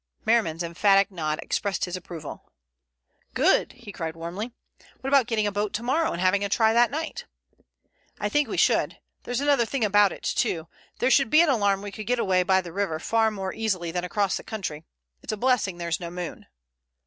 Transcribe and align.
Merriman's 0.25 0.63
emphatic 0.63 1.11
nod 1.11 1.37
expressed 1.43 1.85
his 1.85 1.95
approval. 1.95 2.51
"Good," 3.35 3.73
he 3.73 3.91
cried 3.91 4.15
warmly. 4.15 4.51
"What 4.99 5.09
about 5.09 5.27
getting 5.27 5.45
a 5.45 5.51
boat 5.51 5.73
to 5.73 5.83
morrow 5.83 6.11
and 6.11 6.19
having 6.19 6.43
a 6.43 6.49
try 6.49 6.73
that 6.73 6.89
night?" 6.89 7.25
"I 8.19 8.27
think 8.27 8.47
we 8.47 8.57
should. 8.57 8.97
There's 9.25 9.41
another 9.41 9.63
thing 9.63 9.85
about 9.85 10.11
it 10.11 10.23
too. 10.23 10.67
If 10.95 10.99
there 11.01 11.11
should 11.11 11.29
be 11.29 11.41
an 11.41 11.49
alarm 11.49 11.83
we 11.83 11.91
could 11.91 12.07
get 12.07 12.17
away 12.17 12.41
by 12.41 12.61
the 12.61 12.73
river 12.73 12.97
far 12.97 13.29
more 13.29 13.53
easily 13.53 13.91
than 13.91 14.03
across 14.03 14.37
the 14.37 14.43
country. 14.43 14.85
It's 15.21 15.33
a 15.33 15.37
blessing 15.37 15.77
there's 15.77 15.99
no 15.99 16.09
moon." 16.09 16.47